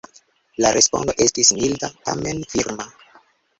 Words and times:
La 0.63 0.71
respondo 0.77 1.15
estis 1.27 1.53
milda, 1.59 1.91
tamen 2.09 2.43
firma. 2.57 2.91